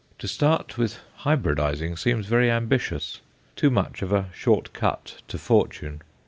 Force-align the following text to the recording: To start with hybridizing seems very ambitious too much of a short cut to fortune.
To 0.17 0.27
start 0.27 0.79
with 0.79 0.97
hybridizing 1.25 1.95
seems 1.95 2.25
very 2.25 2.49
ambitious 2.49 3.21
too 3.55 3.69
much 3.69 4.01
of 4.01 4.11
a 4.11 4.29
short 4.33 4.73
cut 4.73 5.21
to 5.27 5.37
fortune. 5.37 6.01